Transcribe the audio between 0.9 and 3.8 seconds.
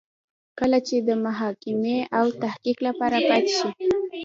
د محاکمې او تحقیق لپاره پاتې شي.